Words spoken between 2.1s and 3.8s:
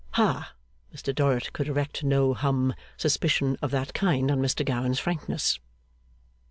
hum suspicion of